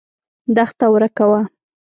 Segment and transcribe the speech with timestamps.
[0.55, 1.41] دښته ورکه وه.